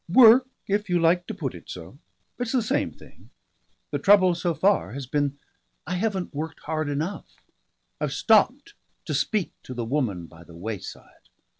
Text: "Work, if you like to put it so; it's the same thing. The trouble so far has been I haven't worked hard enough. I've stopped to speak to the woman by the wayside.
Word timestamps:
"Work, 0.09 0.47
if 0.65 0.89
you 0.89 0.99
like 0.99 1.27
to 1.27 1.33
put 1.35 1.53
it 1.53 1.69
so; 1.69 1.99
it's 2.39 2.53
the 2.53 2.63
same 2.63 2.91
thing. 2.91 3.29
The 3.91 3.99
trouble 3.99 4.33
so 4.33 4.55
far 4.55 4.93
has 4.93 5.05
been 5.05 5.37
I 5.85 5.93
haven't 5.93 6.33
worked 6.33 6.61
hard 6.61 6.89
enough. 6.89 7.35
I've 7.99 8.11
stopped 8.11 8.73
to 9.05 9.13
speak 9.13 9.51
to 9.61 9.75
the 9.75 9.85
woman 9.85 10.25
by 10.25 10.43
the 10.43 10.55
wayside. 10.55 11.29